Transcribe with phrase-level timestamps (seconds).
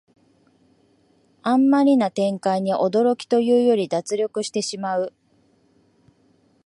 [1.43, 5.13] あんまりな展開に驚きというより脱力してしまう